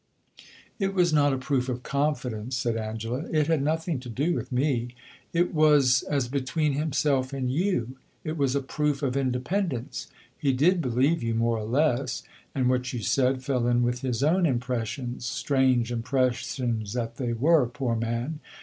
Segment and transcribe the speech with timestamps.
[0.79, 3.25] "It was not a proof of confidence," said Angela.
[3.31, 4.95] "It had nothing to do with me.
[5.31, 10.07] It was as between himself and you; it was a proof of independence.
[10.35, 12.23] He did believe you, more or less,
[12.55, 17.67] and what you said fell in with his own impressions strange impressions that they were,
[17.67, 18.39] poor man!